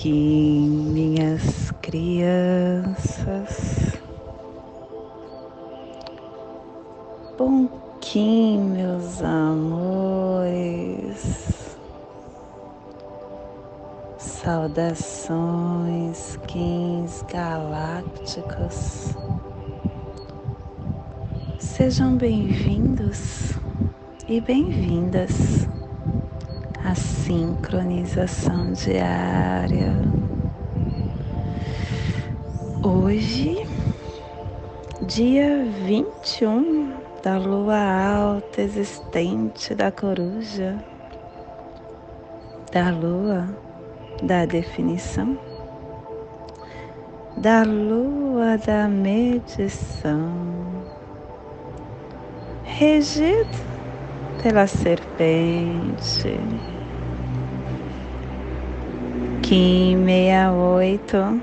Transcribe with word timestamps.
Que 0.00 0.12
minhas 0.12 1.72
crianças, 1.82 3.56
bom 7.36 7.66
que 8.00 8.56
meus 8.58 9.20
amores, 9.20 10.56
saudações, 14.18 15.28
quins 16.46 17.24
galácticos, 17.24 19.16
sejam 21.58 22.16
bem-vindos 22.16 23.58
e 24.28 24.40
bem-vindas 24.40 25.68
a 26.84 26.94
sincronização 26.94 28.72
diária. 28.72 29.92
Hoje, 32.82 33.66
dia 35.02 35.64
21 35.84 36.92
da 37.22 37.36
lua 37.36 37.78
alta 37.78 38.62
existente 38.62 39.74
da 39.74 39.90
coruja, 39.90 40.76
da 42.72 42.90
lua 42.90 43.48
da 44.22 44.44
definição, 44.46 45.38
da 47.36 47.62
lua 47.62 48.56
da 48.58 48.88
medição, 48.88 50.32
regido 52.64 53.67
pela 54.42 54.66
serpente 54.66 56.38
Kim 59.42 60.04
68, 60.04 61.40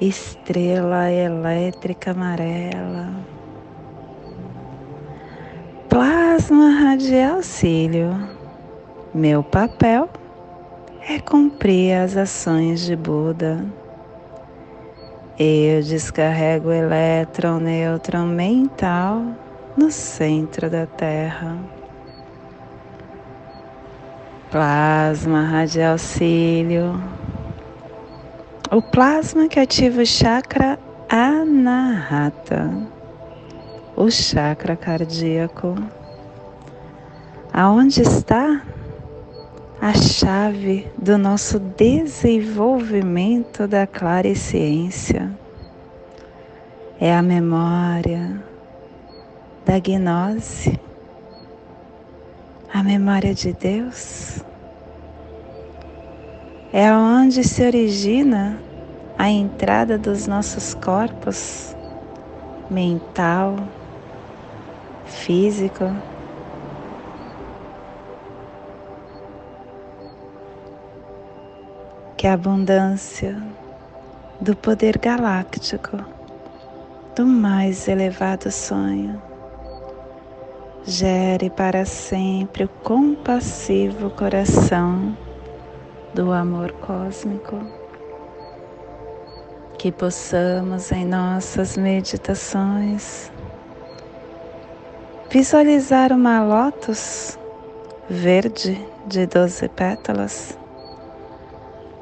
estrela 0.00 1.10
elétrica 1.10 2.12
amarela, 2.12 3.10
plasma 5.90 6.70
radial 6.70 7.42
cílio. 7.42 8.16
Meu 9.12 9.42
papel 9.42 10.08
é 11.06 11.18
cumprir 11.20 11.98
as 11.98 12.16
ações 12.16 12.80
de 12.80 12.96
Buda. 12.96 13.62
Eu 15.38 15.82
descarrego 15.82 16.68
o 16.68 16.72
elétron 16.72 17.58
nêutron 17.58 18.24
mental 18.24 19.22
no 19.76 19.90
centro 19.90 20.70
da 20.70 20.86
Terra 20.86 21.58
plasma 24.54 25.42
radial 25.42 25.98
cílio, 25.98 27.02
o 28.70 28.80
plasma 28.80 29.48
que 29.48 29.58
ativa 29.58 30.00
o 30.00 30.06
chakra 30.06 30.78
anahata, 31.08 32.70
o 33.96 34.08
chakra 34.12 34.76
cardíaco. 34.76 35.74
Aonde 37.52 38.02
está 38.02 38.62
a 39.80 39.92
chave 39.92 40.86
do 40.96 41.18
nosso 41.18 41.58
desenvolvimento 41.58 43.66
da 43.66 43.88
ciência? 44.36 45.32
É 47.00 47.12
a 47.12 47.22
memória 47.22 48.53
da 49.64 49.78
gnose 49.78 50.78
a 52.72 52.82
memória 52.82 53.32
de 53.34 53.54
Deus 53.54 54.44
é 56.70 56.92
onde 56.92 57.42
se 57.42 57.64
origina 57.64 58.60
a 59.16 59.30
entrada 59.30 59.96
dos 59.96 60.26
nossos 60.26 60.74
corpos 60.74 61.74
mental, 62.70 63.56
físico, 65.06 65.84
que 72.18 72.26
a 72.26 72.34
abundância 72.34 73.40
do 74.40 74.54
poder 74.54 74.98
galáctico 74.98 75.96
do 77.16 77.24
mais 77.24 77.88
elevado 77.88 78.50
sonho 78.50 79.33
gere 80.86 81.48
para 81.48 81.86
sempre 81.86 82.64
o 82.64 82.68
compassivo 82.68 84.10
coração 84.10 85.16
do 86.12 86.30
amor 86.30 86.72
cósmico. 86.72 87.58
Que 89.78 89.90
possamos 89.90 90.92
em 90.92 91.06
nossas 91.06 91.76
meditações 91.76 93.32
visualizar 95.30 96.12
uma 96.12 96.44
lótus 96.44 97.38
verde 98.08 98.78
de 99.06 99.26
doze 99.26 99.68
pétalas. 99.68 100.58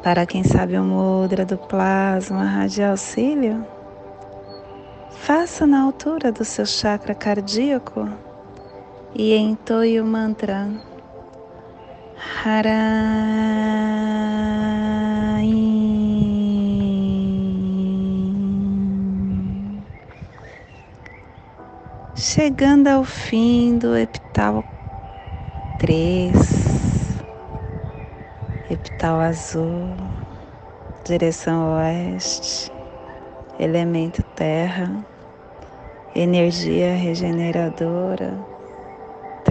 Para 0.03 0.27
quem 0.27 0.43
sabe 0.43 0.77
o 0.77 0.83
mudra 0.83 1.45
do 1.45 1.57
plasma 1.57 2.45
radial 2.45 2.97
cílio, 2.97 3.65
faça 5.11 5.65
na 5.67 5.83
altura 5.83 6.33
do 6.33 6.45
seu 6.45 6.67
chakra 6.67 7.15
cardíaco 7.15 8.09
e 9.15 9.37
entoie 9.37 10.01
o 10.01 10.05
mantra 10.05 10.69
Harai. 12.45 13.03
Chegando 22.15 22.89
ao 22.89 23.05
fim 23.05 23.79
do 23.79 23.97
epital 23.97 24.65
3, 25.79 27.19
epital 28.71 29.21
azul, 29.21 29.95
direção 31.05 31.75
oeste, 31.75 32.73
elemento 33.59 34.23
terra, 34.35 35.05
energia 36.15 36.95
regeneradora 36.95 38.52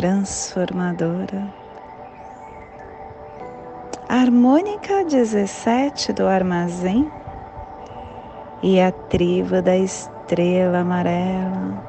transformadora. 0.02 1.54
Harmônica 4.10 5.06
17 5.06 6.12
do 6.12 6.26
armazém 6.26 7.08
e 8.64 8.82
a 8.82 8.92
tribo 8.92 9.62
da 9.62 9.78
estrela 9.78 10.80
amarela, 10.80 11.84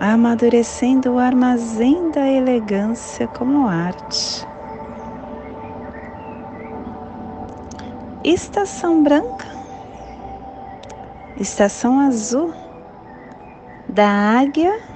amadurecendo 0.00 1.12
o 1.12 1.18
armazém 1.18 2.10
da 2.10 2.26
elegância 2.26 3.28
como 3.28 3.68
arte. 3.68 4.48
Estação 8.24 9.02
branca, 9.02 9.46
estação 11.38 12.00
azul 12.00 12.54
da 13.86 14.08
águia 14.08 14.95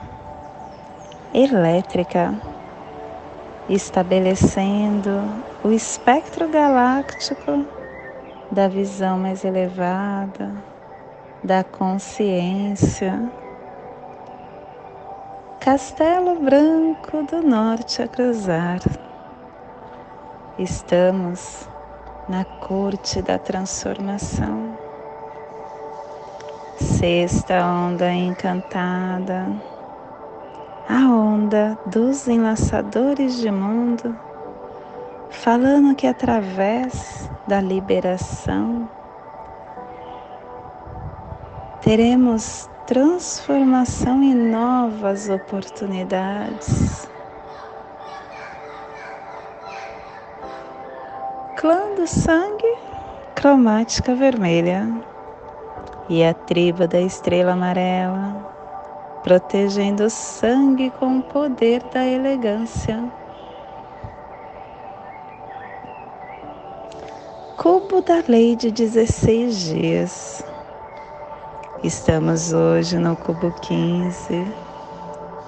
elétrica, 1.32 2.34
estabelecendo 3.68 5.10
o 5.62 5.70
espectro 5.70 6.48
galáctico 6.48 7.64
da 8.50 8.66
visão 8.66 9.18
mais 9.18 9.44
elevada, 9.44 10.52
da 11.42 11.62
consciência. 11.62 13.30
Castelo 15.60 16.40
Branco 16.40 17.22
do 17.30 17.42
Norte 17.42 18.02
a 18.02 18.08
cruzar. 18.08 18.80
Estamos 20.58 21.68
na 22.28 22.44
corte 22.44 23.22
da 23.22 23.38
transformação. 23.38 24.76
Sexta 26.76 27.64
onda 27.64 28.10
encantada 28.10 29.69
a 30.90 31.08
onda 31.08 31.78
dos 31.86 32.26
enlaçadores 32.26 33.36
de 33.36 33.48
mundo, 33.48 34.18
falando 35.30 35.94
que 35.94 36.04
através 36.04 37.30
da 37.46 37.60
liberação 37.60 38.88
teremos 41.80 42.68
transformação 42.88 44.20
e 44.20 44.34
novas 44.34 45.28
oportunidades. 45.28 47.08
Clã 51.56 51.94
do 51.94 52.06
sangue, 52.08 52.78
cromática 53.36 54.12
vermelha 54.12 54.88
e 56.08 56.24
a 56.24 56.34
tribo 56.34 56.88
da 56.88 57.00
estrela 57.00 57.52
amarela 57.52 58.59
protegendo 59.22 60.04
o 60.04 60.10
sangue 60.10 60.90
com 60.90 61.18
o 61.18 61.22
poder 61.22 61.82
da 61.92 62.04
elegância. 62.04 63.02
Cubo 67.56 68.00
da 68.00 68.22
Lei 68.26 68.56
de 68.56 68.70
16 68.70 69.58
Dias. 69.58 70.44
Estamos 71.84 72.52
hoje 72.52 72.98
no 72.98 73.14
Cubo 73.14 73.52
15, 73.60 74.46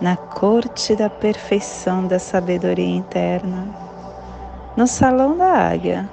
na 0.01 0.17
Corte 0.17 0.95
da 0.95 1.09
Perfeição 1.09 2.07
da 2.07 2.19
Sabedoria 2.19 2.97
Interna, 2.97 3.69
no 4.77 4.87
Salão 4.87 5.37
da 5.37 5.71
Águia. 5.71 6.09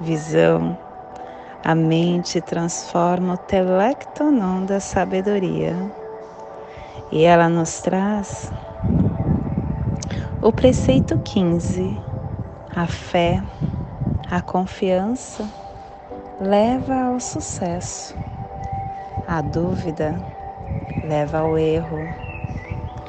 Visão. 0.00 0.76
A 1.62 1.74
mente 1.74 2.40
transforma 2.40 3.34
o 3.34 3.36
telectonon 3.36 4.64
da 4.64 4.80
sabedoria 4.80 5.99
e 7.12 7.24
ela 7.24 7.48
nos 7.48 7.80
traz 7.80 8.52
o 10.42 10.52
preceito 10.52 11.18
15, 11.18 12.00
a 12.74 12.86
fé 12.86 13.42
a 14.30 14.40
confiança 14.40 15.44
leva 16.40 16.94
ao 16.94 17.18
sucesso. 17.18 18.14
A 19.26 19.42
dúvida 19.42 20.14
leva 21.02 21.40
ao 21.40 21.58
erro. 21.58 21.98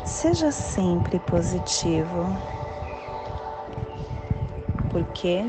Seja 0.03 0.51
sempre 0.51 1.19
positivo. 1.19 2.25
Porque 4.89 5.45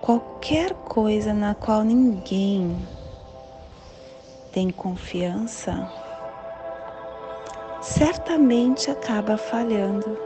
qualquer 0.00 0.74
coisa 0.74 1.32
na 1.32 1.54
qual 1.54 1.84
ninguém 1.84 2.76
tem 4.54 4.70
confiança 4.70 5.90
certamente 7.82 8.88
acaba 8.88 9.36
falhando. 9.36 10.16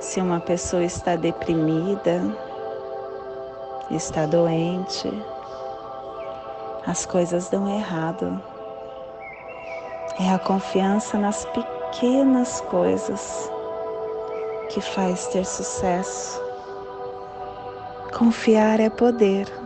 Se 0.00 0.22
uma 0.22 0.40
pessoa 0.40 0.82
está 0.82 1.16
deprimida, 1.16 2.22
está 3.90 4.24
doente, 4.24 5.12
as 6.86 7.04
coisas 7.04 7.50
dão 7.50 7.68
errado. 7.68 8.42
É 10.18 10.32
a 10.32 10.38
confiança 10.38 11.18
nas 11.18 11.44
pequenas 11.44 12.62
coisas 12.62 13.50
que 14.70 14.80
faz 14.80 15.26
ter 15.26 15.44
sucesso. 15.44 16.42
Confiar 18.16 18.80
é 18.80 18.88
poder. 18.88 19.63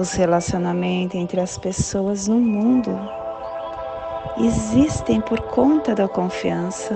Os 0.00 0.12
relacionamentos 0.14 1.14
entre 1.14 1.42
as 1.42 1.58
pessoas 1.58 2.26
no 2.26 2.40
mundo 2.40 2.90
existem 4.38 5.20
por 5.20 5.38
conta 5.42 5.94
da 5.94 6.08
confiança. 6.08 6.94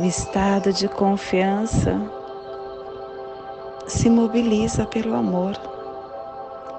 O 0.00 0.02
estado 0.02 0.72
de 0.72 0.88
confiança 0.88 2.00
se 3.86 4.08
mobiliza 4.08 4.86
pelo 4.86 5.14
amor 5.14 5.52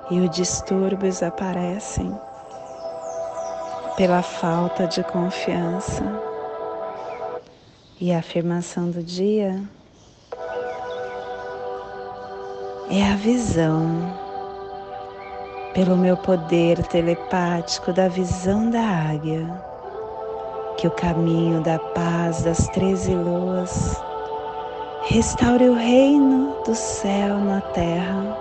e 0.09 0.21
os 0.21 0.29
distúrbios 0.31 1.21
aparecem 1.21 2.11
pela 3.95 4.23
falta 4.23 4.87
de 4.87 5.03
confiança. 5.03 6.03
E 8.01 8.11
a 8.11 8.17
afirmação 8.17 8.89
do 8.89 9.03
dia 9.03 9.61
é 12.89 13.03
a 13.11 13.15
visão, 13.17 14.25
pelo 15.77 15.95
meu 15.95 16.17
poder 16.17 16.81
telepático 16.87 17.93
da 17.93 18.07
visão 18.07 18.67
da 18.67 18.81
águia 18.81 19.47
que 20.75 20.87
o 20.87 20.91
caminho 20.91 21.61
da 21.61 21.77
paz 21.77 22.41
das 22.41 22.67
treze 22.69 23.13
luas 23.13 23.95
restaure 25.03 25.69
o 25.69 25.75
reino 25.75 26.63
do 26.65 26.73
céu 26.73 27.37
na 27.37 27.61
terra, 27.61 28.35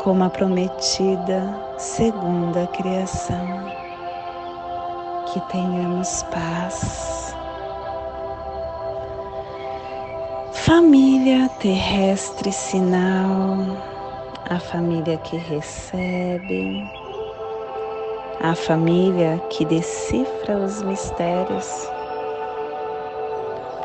como 0.00 0.22
a 0.22 0.30
prometida 0.30 1.42
segunda 1.76 2.68
criação. 2.68 3.64
Que 5.32 5.40
tenhamos 5.50 6.22
paz. 6.30 7.34
Família 10.52 11.48
terrestre 11.58 12.52
sinal, 12.52 13.97
a 14.50 14.58
família 14.58 15.18
que 15.18 15.36
recebe. 15.36 16.82
A 18.40 18.54
família 18.54 19.38
que 19.50 19.64
decifra 19.64 20.56
os 20.56 20.80
mistérios, 20.82 21.68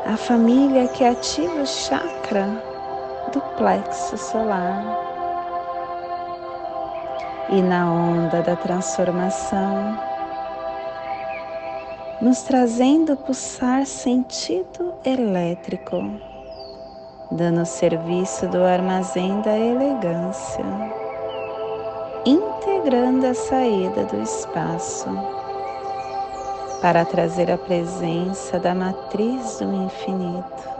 a 0.06 0.16
família 0.16 0.86
que 0.88 1.04
ativa 1.04 1.62
o 1.62 1.66
chakra 1.66 2.46
do 3.32 3.40
plexo 3.56 4.16
solar. 4.16 4.84
E 7.50 7.60
na 7.60 7.92
onda 7.92 8.40
da 8.42 8.56
transformação, 8.56 9.98
nos 12.22 12.42
trazendo 12.42 13.16
pulsar 13.16 13.84
sentido 13.84 14.94
elétrico, 15.04 15.98
dando 17.34 17.66
serviço 17.66 18.46
do 18.46 18.62
armazém 18.62 19.40
da 19.40 19.58
elegância 19.58 20.64
integrando 22.24 23.26
a 23.26 23.34
saída 23.34 24.04
do 24.04 24.22
espaço 24.22 25.08
para 26.80 27.04
trazer 27.04 27.50
a 27.50 27.58
presença 27.58 28.58
da 28.60 28.74
matriz 28.74 29.58
do 29.58 29.74
infinito. 29.84 30.74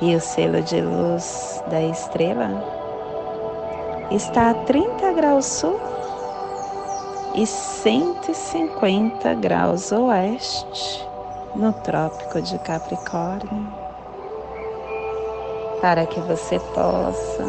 E 0.00 0.14
o 0.14 0.20
selo 0.20 0.62
de 0.62 0.80
luz 0.80 1.62
da 1.68 1.82
estrela 1.82 2.50
está 4.12 4.50
a 4.50 4.54
30 4.54 5.12
graus 5.12 5.46
sul 5.46 5.80
e 7.34 7.46
150 7.46 9.34
graus 9.34 9.90
oeste 9.90 11.08
no 11.54 11.72
Trópico 11.72 12.40
de 12.40 12.58
Capricórnio, 12.58 13.85
para 15.80 16.06
que 16.06 16.20
você 16.20 16.58
possa 16.58 17.44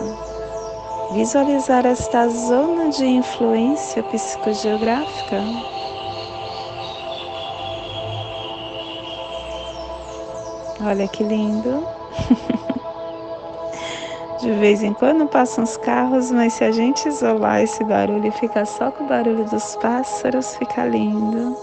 visualizar 1.14 1.86
esta 1.86 2.28
zona 2.28 2.90
de 2.90 3.06
influência 3.06 4.04
psicogeográfica. 4.04 5.42
Olha 10.86 11.08
que 11.08 11.24
lindo. 11.24 11.88
De 14.42 14.52
vez 14.52 14.84
em 14.84 14.94
quando 14.94 15.28
passam 15.28 15.64
os 15.64 15.76
carros, 15.78 16.32
mas 16.32 16.54
se 16.54 16.64
a 16.64 16.72
gente 16.72 17.08
isolar 17.08 17.62
esse 17.62 17.84
barulho 17.84 18.28
e 18.28 18.32
ficar 18.32 18.66
só 18.66 18.92
com 18.92 19.04
o 19.04 19.08
barulho 19.08 19.44
dos 19.46 19.76
pássaros, 19.78 20.56
fica 20.58 20.86
lindo. 20.86 21.58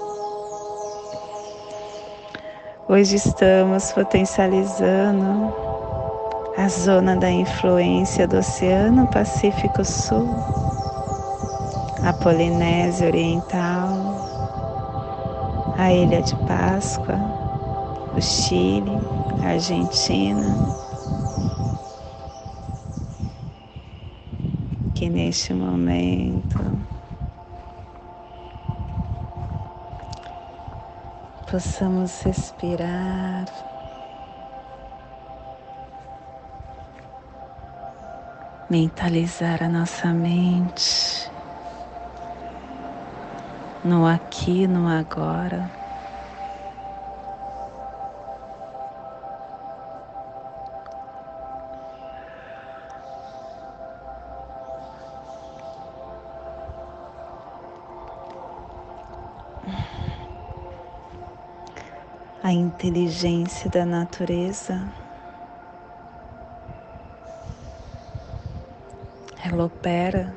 Hoje 2.89 3.17
estamos 3.17 3.93
potencializando 3.93 5.74
a 6.57 6.69
zona 6.69 7.17
da 7.17 7.31
influência 7.31 8.29
do 8.29 8.39
Oceano 8.39 9.09
Pacífico 9.09 9.85
Sul, 9.85 10.29
a 12.05 12.13
Polinésia 12.13 13.09
Oriental, 13.09 13.99
a 15.77 15.93
Ilha 15.93 16.23
de 16.23 16.37
Páscoa, 16.47 17.19
o 18.17 18.21
Chile, 18.23 18.93
a 19.43 19.49
Argentina, 19.49 20.57
que 24.95 25.11
neste 25.11 25.53
momento 25.53 26.63
possamos 31.51 32.23
respirar 32.23 33.45
mentalizar 38.75 39.63
a 39.63 39.69
nossa 39.69 40.13
mente 40.13 41.31
no 43.85 44.05
aqui, 44.05 44.67
no 44.67 44.89
agora. 44.89 45.71
A 62.43 62.53
inteligência 62.53 63.71
da 63.71 63.87
natureza. 63.87 65.04
Ela 69.55 69.67
opera 69.67 70.35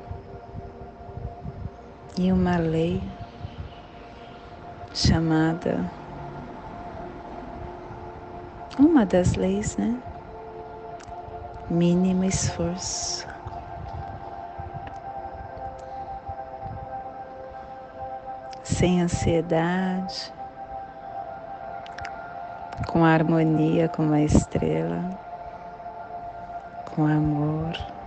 em 2.16 2.32
uma 2.32 2.56
lei 2.56 3.02
chamada 4.94 5.84
uma 8.78 9.04
das 9.04 9.34
leis, 9.34 9.76
né? 9.76 10.00
Mínimo 11.68 12.24
esforço. 12.24 13.26
Sem 18.62 19.02
ansiedade, 19.02 20.32
com 22.86 23.04
harmonia 23.04 23.88
com 23.88 24.12
a 24.12 24.22
estrela, 24.22 25.10
com 26.94 27.04
amor. 27.04 27.97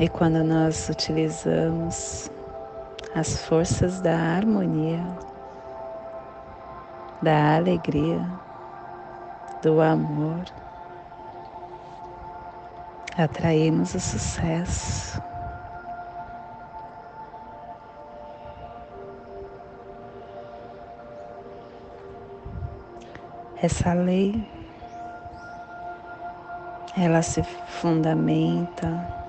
E 0.00 0.08
quando 0.08 0.42
nós 0.42 0.88
utilizamos 0.88 2.30
as 3.14 3.44
forças 3.44 4.00
da 4.00 4.16
harmonia, 4.16 5.04
da 7.20 7.56
alegria, 7.56 8.26
do 9.60 9.82
amor, 9.82 10.44
atraímos 13.16 13.94
o 13.94 14.00
sucesso. 14.00 15.22
Essa 23.62 23.92
lei, 23.92 24.44
ela 26.96 27.22
se 27.22 27.42
fundamenta 27.42 29.21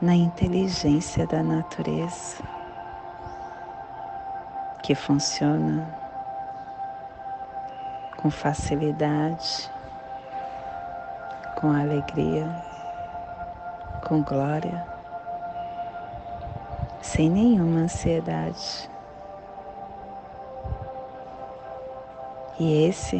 na 0.00 0.14
inteligência 0.14 1.26
da 1.26 1.42
natureza 1.42 2.42
que 4.82 4.94
funciona 4.94 5.86
com 8.16 8.30
facilidade, 8.30 9.70
com 11.56 11.70
alegria, 11.72 12.46
com 14.06 14.22
glória, 14.22 14.86
sem 17.02 17.28
nenhuma 17.30 17.80
ansiedade. 17.80 18.90
E 22.58 22.86
esse 22.88 23.16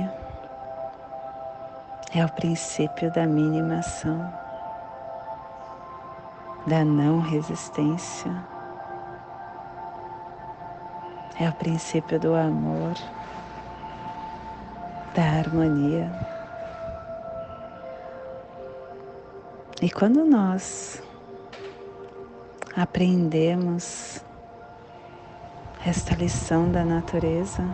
é 2.14 2.24
o 2.24 2.28
princípio 2.32 3.10
da 3.12 3.26
minimação, 3.26 4.32
da 6.66 6.84
não 6.84 7.20
resistência. 7.20 8.30
É 11.38 11.48
o 11.48 11.52
princípio 11.52 12.20
do 12.20 12.34
amor, 12.34 12.94
da 15.14 15.22
harmonia. 15.22 16.10
E 19.80 19.90
quando 19.90 20.24
nós 20.26 21.02
aprendemos 22.76 24.22
esta 25.86 26.14
lição 26.14 26.70
da 26.70 26.84
natureza, 26.84 27.64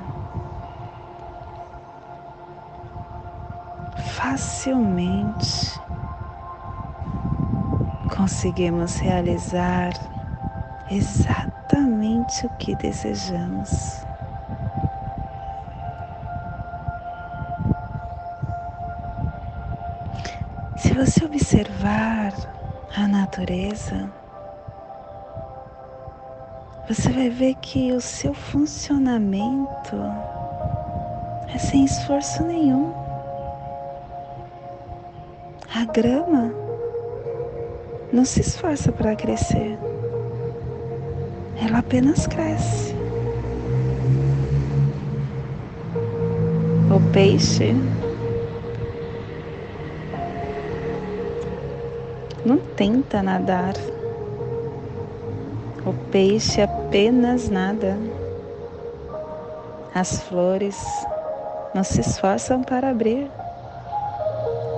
facilmente 4.15 5.76
conseguimos 8.17 8.97
realizar 8.97 9.93
exatamente 10.91 12.47
o 12.47 12.51
que 12.57 12.75
desejamos. 12.77 13.71
Se 20.77 20.93
você 20.95 21.25
observar 21.25 22.33
a 22.97 23.07
natureza, 23.07 24.11
você 26.89 27.11
vai 27.11 27.29
ver 27.29 27.55
que 27.57 27.93
o 27.93 28.01
seu 28.01 28.33
funcionamento 28.33 29.97
é 31.55 31.59
sem 31.59 31.85
esforço 31.85 32.43
nenhum. 32.45 32.95
A 35.75 35.85
grama 35.93 36.66
não 38.17 38.25
se 38.25 38.41
esforça 38.41 38.91
para 38.91 39.15
crescer, 39.15 39.79
ela 41.63 41.81
apenas 41.81 42.27
cresce. 42.27 42.95
O 46.91 47.13
peixe 47.13 47.75
não 52.43 52.57
tenta 52.57 53.23
nadar, 53.23 53.75
o 55.85 55.93
peixe 56.11 56.63
apenas 56.63 57.51
nada. 57.51 57.99
As 59.95 60.23
flores 60.23 60.83
não 61.75 61.85
se 61.85 62.01
esforçam 62.01 62.63
para 62.63 62.91
abrir 62.91 63.31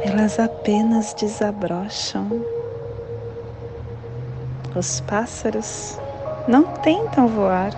elas 0.03 0.39
apenas 0.39 1.13
desabrocham. 1.15 2.58
Os 4.79 5.01
pássaros 5.01 5.99
não 6.47 6.63
tentam 6.63 7.27
voar, 7.27 7.73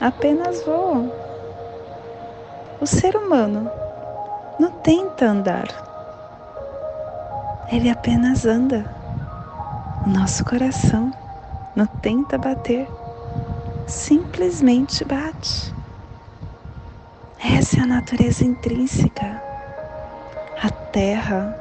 apenas 0.00 0.64
voam. 0.64 1.08
O 2.80 2.86
ser 2.86 3.14
humano 3.14 3.70
não 4.58 4.72
tenta 4.72 5.26
andar, 5.26 5.68
ele 7.70 7.88
apenas 7.88 8.44
anda. 8.44 8.92
O 10.04 10.08
nosso 10.08 10.44
coração 10.44 11.12
não 11.76 11.86
tenta 11.86 12.36
bater, 12.36 12.88
simplesmente 13.86 15.04
bate. 15.04 15.72
Essa 17.56 17.78
é 17.78 17.82
a 17.84 17.86
natureza 17.86 18.42
intrínseca 18.42 19.40
a 20.60 20.70
Terra 20.90 21.56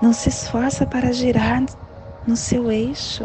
não 0.00 0.10
se 0.14 0.30
esforça 0.30 0.86
para 0.86 1.12
girar 1.12 1.62
no 2.26 2.36
seu 2.36 2.70
eixo. 2.70 3.24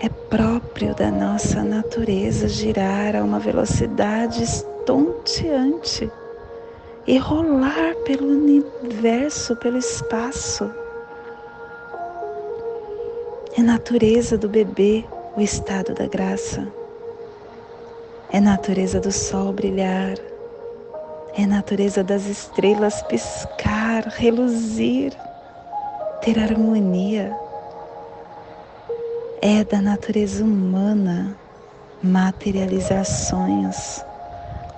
É 0.00 0.08
próprio 0.08 0.94
da 0.94 1.10
nossa 1.10 1.62
natureza 1.62 2.48
girar 2.48 3.14
a 3.14 3.22
uma 3.22 3.38
velocidade 3.38 4.42
estonteante 4.42 6.10
e 7.06 7.18
rolar 7.18 7.94
pelo 8.04 8.26
universo, 8.28 9.54
pelo 9.56 9.78
espaço. 9.78 10.70
É 13.56 13.62
natureza 13.62 14.38
do 14.38 14.48
bebê 14.48 15.04
o 15.36 15.40
estado 15.40 15.94
da 15.94 16.06
graça. 16.06 16.66
É 18.30 18.40
natureza 18.40 18.98
do 18.98 19.12
sol 19.12 19.52
brilhar. 19.52 20.16
É 21.34 21.46
natureza 21.46 22.02
das 22.02 22.26
estrelas 22.26 23.02
piscar, 23.02 24.06
reluzir, 24.08 25.12
ter 26.22 26.38
harmonia. 26.38 27.36
É 29.42 29.64
da 29.64 29.82
natureza 29.82 30.44
humana 30.44 31.36
materializar 32.02 33.04
sonhos 33.04 34.04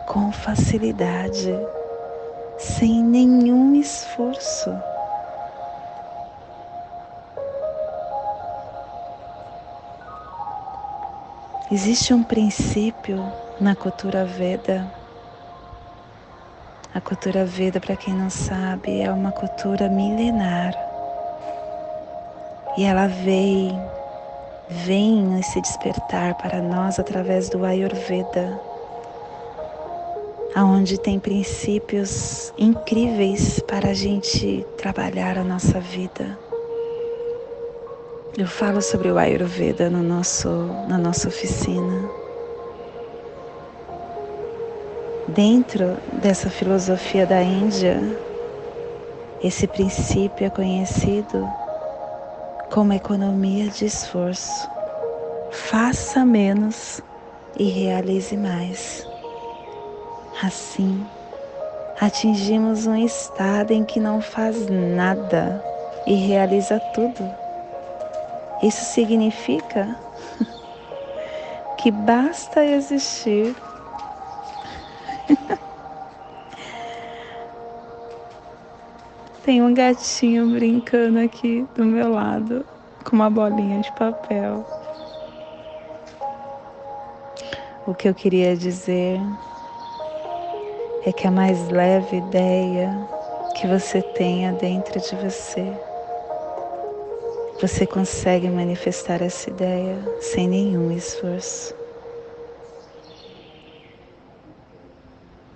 com 0.08 0.32
facilidade, 0.32 1.54
sem 2.58 3.02
nenhum 3.02 3.74
esforço. 3.74 4.70
Existe 11.70 12.14
um 12.14 12.22
princípio 12.22 13.18
na 13.60 13.74
cultura 13.74 14.24
Veda 14.24 15.04
a 16.94 17.00
cultura 17.00 17.44
Veda, 17.44 17.80
para 17.80 17.96
quem 17.96 18.14
não 18.14 18.30
sabe, 18.30 19.00
é 19.00 19.10
uma 19.10 19.32
cultura 19.32 19.88
milenar. 19.88 20.93
E 22.76 22.82
ela 22.82 23.06
vem, 23.06 23.80
vem 24.68 25.40
se 25.42 25.60
despertar 25.60 26.34
para 26.34 26.60
nós 26.60 26.98
através 26.98 27.48
do 27.48 27.64
Ayurveda, 27.64 28.60
aonde 30.56 30.98
tem 30.98 31.20
princípios 31.20 32.52
incríveis 32.58 33.60
para 33.60 33.90
a 33.90 33.94
gente 33.94 34.66
trabalhar 34.76 35.38
a 35.38 35.44
nossa 35.44 35.78
vida. 35.78 36.36
Eu 38.36 38.48
falo 38.48 38.82
sobre 38.82 39.08
o 39.08 39.18
Ayurveda 39.18 39.88
no 39.88 40.02
nosso, 40.02 40.48
na 40.88 40.98
nossa 40.98 41.28
oficina. 41.28 42.10
Dentro 45.28 45.96
dessa 46.20 46.50
filosofia 46.50 47.24
da 47.24 47.40
Índia, 47.40 48.00
esse 49.40 49.68
princípio 49.68 50.46
é 50.46 50.50
conhecido 50.50 51.48
como 52.70 52.92
economia 52.92 53.68
de 53.70 53.86
esforço, 53.86 54.70
faça 55.50 56.24
menos 56.24 57.00
e 57.56 57.64
realize 57.64 58.36
mais. 58.36 59.06
Assim, 60.42 61.06
atingimos 62.00 62.86
um 62.86 62.96
estado 62.96 63.72
em 63.72 63.84
que 63.84 64.00
não 64.00 64.20
faz 64.20 64.66
nada 64.68 65.62
e 66.06 66.14
realiza 66.14 66.80
tudo. 66.92 67.30
Isso 68.62 68.84
significa 68.84 69.96
que 71.78 71.90
basta 71.90 72.64
existir. 72.64 73.56
Tem 79.44 79.60
um 79.60 79.74
gatinho 79.74 80.48
brincando 80.48 81.18
aqui 81.18 81.66
do 81.74 81.84
meu 81.84 82.10
lado 82.10 82.64
com 83.04 83.14
uma 83.14 83.28
bolinha 83.28 83.82
de 83.82 83.92
papel. 83.92 84.66
O 87.86 87.94
que 87.94 88.08
eu 88.08 88.14
queria 88.14 88.56
dizer 88.56 89.20
é 91.04 91.12
que 91.12 91.26
a 91.26 91.30
mais 91.30 91.68
leve 91.68 92.16
ideia 92.16 92.90
que 93.54 93.66
você 93.66 94.00
tenha 94.00 94.54
dentro 94.54 94.98
de 94.98 95.14
você, 95.16 95.70
você 97.60 97.86
consegue 97.86 98.48
manifestar 98.48 99.20
essa 99.20 99.50
ideia 99.50 99.98
sem 100.22 100.48
nenhum 100.48 100.90
esforço. 100.90 101.74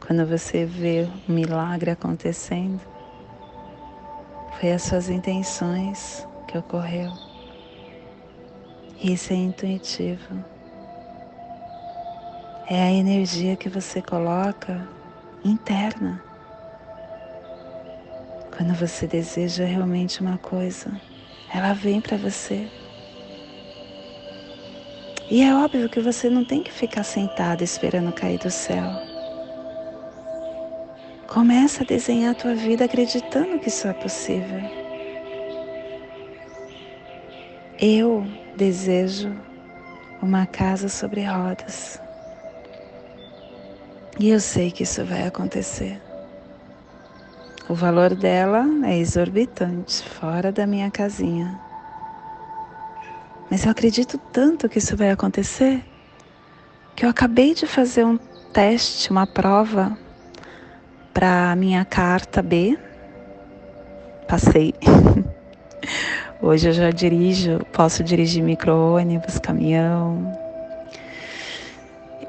Quando 0.06 0.26
você 0.26 0.66
vê 0.66 1.08
um 1.26 1.32
milagre 1.32 1.90
acontecendo, 1.90 2.97
foi 4.58 4.72
as 4.72 4.82
suas 4.82 5.08
intenções 5.08 6.26
que 6.48 6.58
ocorreu. 6.58 7.12
Isso 9.02 9.32
é 9.32 9.36
intuitivo. 9.36 10.44
É 12.68 12.82
a 12.82 12.90
energia 12.90 13.56
que 13.56 13.68
você 13.68 14.02
coloca 14.02 14.86
interna. 15.44 16.22
Quando 18.56 18.74
você 18.74 19.06
deseja 19.06 19.64
realmente 19.64 20.20
uma 20.20 20.38
coisa, 20.38 21.00
ela 21.54 21.72
vem 21.72 22.00
para 22.00 22.16
você. 22.16 22.68
E 25.30 25.42
é 25.42 25.54
óbvio 25.54 25.88
que 25.88 26.00
você 26.00 26.28
não 26.28 26.44
tem 26.44 26.62
que 26.62 26.72
ficar 26.72 27.04
sentado 27.04 27.62
esperando 27.62 28.12
cair 28.12 28.38
do 28.38 28.50
céu. 28.50 29.07
Começa 31.28 31.82
a 31.82 31.86
desenhar 31.86 32.32
a 32.32 32.34
tua 32.34 32.54
vida 32.54 32.86
acreditando 32.86 33.58
que 33.58 33.68
isso 33.68 33.86
é 33.86 33.92
possível. 33.92 34.62
Eu 37.78 38.26
desejo 38.56 39.30
uma 40.22 40.46
casa 40.46 40.88
sobre 40.88 41.22
rodas. 41.22 42.00
E 44.18 44.30
eu 44.30 44.40
sei 44.40 44.70
que 44.70 44.84
isso 44.84 45.04
vai 45.04 45.26
acontecer. 45.26 46.00
O 47.68 47.74
valor 47.74 48.14
dela 48.14 48.64
é 48.86 48.96
exorbitante, 48.96 50.02
fora 50.02 50.50
da 50.50 50.66
minha 50.66 50.90
casinha. 50.90 51.60
Mas 53.50 53.66
eu 53.66 53.70
acredito 53.70 54.16
tanto 54.32 54.66
que 54.66 54.78
isso 54.78 54.96
vai 54.96 55.10
acontecer 55.10 55.84
que 56.96 57.04
eu 57.04 57.10
acabei 57.10 57.54
de 57.54 57.66
fazer 57.66 58.06
um 58.06 58.16
teste, 58.50 59.10
uma 59.10 59.26
prova 59.26 60.07
para 61.18 61.56
minha 61.56 61.84
carta 61.84 62.40
B. 62.40 62.78
Passei. 64.28 64.72
Hoje 66.40 66.68
eu 66.68 66.72
já 66.72 66.92
dirijo, 66.92 67.58
posso 67.72 68.04
dirigir 68.04 68.40
micro-ônibus, 68.40 69.40
caminhão, 69.40 70.32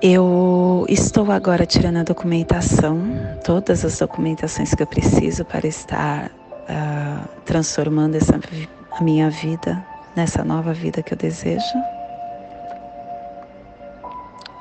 eu 0.01 0.87
estou 0.89 1.31
agora 1.31 1.67
tirando 1.67 1.97
a 1.97 2.03
documentação, 2.03 2.99
todas 3.43 3.85
as 3.85 3.99
documentações 3.99 4.73
que 4.73 4.81
eu 4.81 4.87
preciso 4.87 5.45
para 5.45 5.67
estar 5.67 6.31
uh, 6.31 7.29
transformando 7.45 8.15
essa, 8.15 8.39
a 8.93 9.03
minha 9.03 9.29
vida 9.29 9.85
nessa 10.15 10.43
nova 10.43 10.73
vida 10.73 11.03
que 11.03 11.13
eu 11.13 11.17
desejo. 11.17 11.77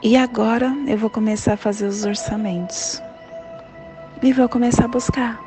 E 0.02 0.18
agora 0.18 0.70
eu 0.86 0.98
vou 0.98 1.08
começar 1.08 1.54
a 1.54 1.56
fazer 1.56 1.86
os 1.86 2.04
orçamentos. 2.04 3.07
E 4.20 4.32
vou 4.32 4.48
começar 4.48 4.86
a 4.86 4.88
buscar. 4.88 5.40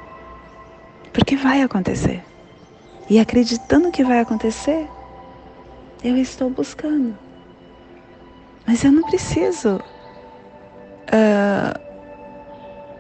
Porque 1.12 1.36
vai 1.36 1.62
acontecer. 1.62 2.24
E 3.10 3.20
acreditando 3.20 3.92
que 3.92 4.04
vai 4.04 4.20
acontecer, 4.20 4.88
eu 6.02 6.16
estou 6.16 6.50
buscando. 6.50 7.18
Mas 8.66 8.84
eu 8.86 8.92
não 8.92 9.04
preciso 9.04 9.82
uh, 11.08 11.80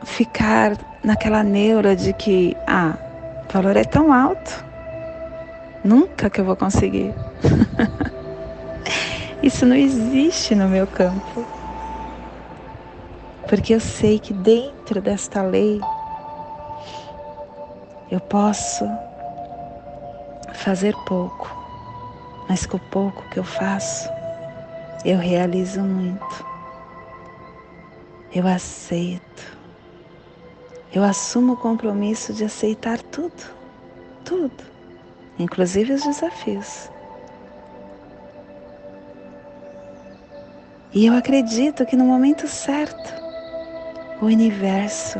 ficar 0.05 0.77
naquela 1.01 1.41
neura 1.43 1.95
de 1.95 2.11
que, 2.13 2.57
ah, 2.67 2.97
o 3.49 3.53
valor 3.53 3.77
é 3.77 3.85
tão 3.85 4.11
alto, 4.11 4.65
nunca 5.83 6.29
que 6.29 6.41
eu 6.41 6.45
vou 6.45 6.57
conseguir. 6.57 7.13
Isso 9.41 9.65
não 9.65 9.75
existe 9.75 10.53
no 10.53 10.67
meu 10.67 10.85
campo. 10.85 11.60
Porque 13.51 13.73
eu 13.75 13.81
sei 13.81 14.17
que 14.17 14.33
dentro 14.33 15.01
desta 15.01 15.41
lei 15.41 15.81
eu 18.09 18.21
posso 18.21 18.85
fazer 20.53 20.95
pouco, 21.05 21.53
mas 22.47 22.65
com 22.65 22.77
o 22.77 22.79
pouco 22.79 23.29
que 23.29 23.39
eu 23.39 23.43
faço, 23.43 24.09
eu 25.03 25.17
realizo 25.17 25.81
muito. 25.81 26.45
Eu 28.33 28.47
aceito. 28.47 29.57
Eu 30.93 31.03
assumo 31.03 31.51
o 31.51 31.57
compromisso 31.57 32.33
de 32.33 32.45
aceitar 32.45 33.01
tudo, 33.01 33.43
tudo, 34.23 34.63
inclusive 35.37 35.91
os 35.91 36.03
desafios. 36.03 36.89
E 40.93 41.05
eu 41.05 41.13
acredito 41.13 41.85
que 41.85 41.97
no 41.97 42.05
momento 42.05 42.47
certo, 42.47 43.20
o 44.21 44.25
universo 44.25 45.19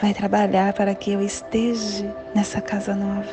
vai 0.00 0.14
trabalhar 0.14 0.72
para 0.72 0.94
que 0.94 1.10
eu 1.10 1.20
esteja 1.20 2.16
nessa 2.34 2.60
casa 2.60 2.94
nova. 2.94 3.28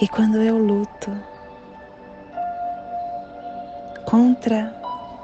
E 0.00 0.08
quando 0.08 0.42
eu 0.42 0.58
luto 0.58 1.10
contra 4.04 4.74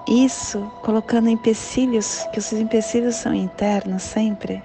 isso, 0.08 0.60
colocando 0.82 1.28
empecilhos, 1.28 2.26
que 2.32 2.38
os 2.38 2.52
empecilhos 2.52 3.16
são 3.16 3.34
internos 3.34 4.02
sempre, 4.02 4.62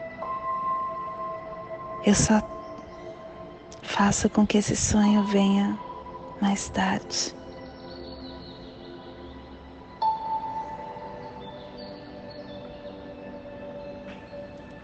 eu 2.05 2.15
só 2.15 2.41
faço 3.81 4.29
com 4.29 4.47
que 4.47 4.57
esse 4.57 4.75
sonho 4.75 5.23
venha 5.25 5.77
mais 6.41 6.69
tarde. 6.69 7.42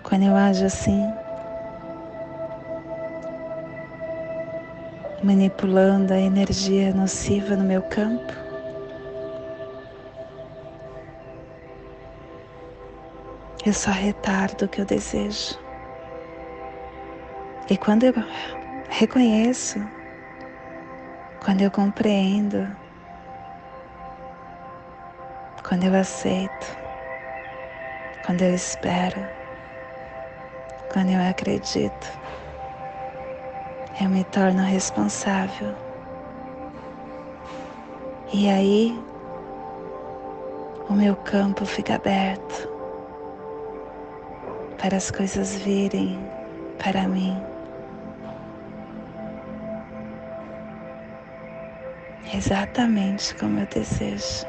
Quando 0.10 0.24
eu 0.24 0.36
ajo 0.36 0.66
assim, 0.66 1.08
manipulando 5.24 6.14
a 6.14 6.20
energia 6.20 6.92
nociva 6.94 7.56
no 7.56 7.64
meu 7.64 7.84
campo. 7.84 8.34
Eu 13.64 13.72
só 13.72 13.92
retardo 13.92 14.66
o 14.66 14.68
que 14.68 14.82
eu 14.82 14.86
desejo. 14.86 15.60
E 17.70 17.78
quando 17.78 18.06
eu 18.06 18.14
reconheço, 18.90 19.80
quando 21.44 21.62
eu 21.62 21.70
compreendo, 21.70 22.68
quando 25.68 25.84
eu 25.84 25.94
aceito, 25.94 26.80
quando 28.26 28.42
eu 28.42 28.56
espero, 28.56 29.39
quando 30.92 31.10
eu 31.10 31.22
acredito, 31.22 32.20
eu 34.02 34.10
me 34.10 34.24
torno 34.26 34.64
responsável. 34.64 35.76
E 38.34 38.48
aí, 38.50 39.04
o 40.90 40.94
meu 40.94 41.16
campo 41.16 41.66
fica 41.66 41.96
aberto 41.96 42.70
para 44.78 44.98
as 44.98 45.12
coisas 45.12 45.56
virem 45.56 46.20
para 46.78 47.08
mim. 47.08 47.44
Exatamente 52.34 53.36
como 53.36 53.60
eu 53.60 53.66
desejo, 53.68 54.46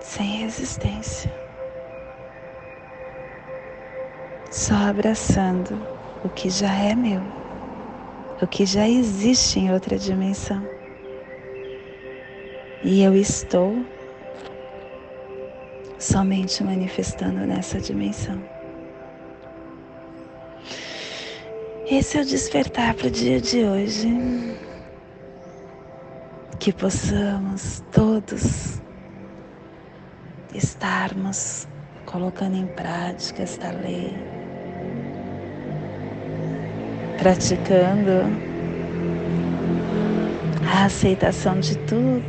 sem 0.00 0.38
resistência, 0.38 1.32
só 4.70 4.76
abraçando 4.76 5.76
o 6.24 6.28
que 6.28 6.48
já 6.48 6.72
é 6.72 6.94
meu, 6.94 7.20
o 8.40 8.46
que 8.46 8.64
já 8.64 8.88
existe 8.88 9.58
em 9.58 9.72
outra 9.72 9.98
dimensão. 9.98 10.64
E 12.84 13.02
eu 13.02 13.16
estou 13.16 13.84
somente 15.98 16.62
manifestando 16.62 17.40
nessa 17.40 17.80
dimensão. 17.80 18.40
Esse 21.90 22.18
é 22.18 22.20
o 22.20 22.24
despertar 22.24 22.94
para 22.94 23.08
o 23.08 23.10
dia 23.10 23.40
de 23.40 23.64
hoje. 23.64 24.08
Que 26.60 26.72
possamos 26.72 27.82
todos 27.90 28.80
estarmos 30.54 31.66
colocando 32.06 32.54
em 32.54 32.66
prática 32.68 33.42
esta 33.42 33.72
lei, 33.72 34.39
praticando 37.20 38.10
a 40.66 40.84
aceitação 40.86 41.60
de 41.60 41.76
tudo, 41.76 42.22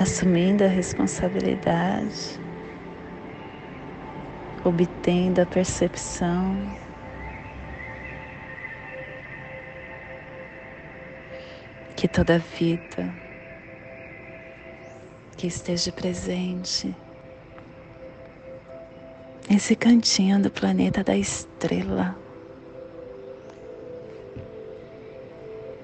assumindo 0.00 0.64
a 0.64 0.66
responsabilidade 0.66 2.40
obtendo 4.64 5.40
a 5.40 5.46
percepção. 5.46 6.56
Que 11.96 12.08
toda 12.08 12.38
vida 12.38 13.14
que 15.36 15.46
esteja 15.46 15.92
presente 15.92 16.94
nesse 19.48 19.76
cantinho 19.76 20.40
do 20.40 20.50
planeta 20.50 21.02
da 21.02 21.16
estrela, 21.16 22.16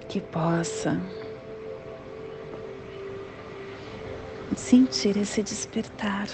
que 0.08 0.20
possa 0.20 1.00
sentir 4.56 5.16
esse 5.16 5.42
despertar. 5.42 6.26